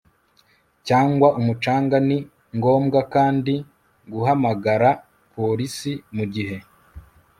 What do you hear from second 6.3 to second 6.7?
gihe